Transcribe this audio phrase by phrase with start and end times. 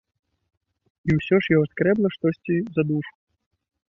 [1.11, 3.13] І ўсё ж яго скрэбла штосьці за душу.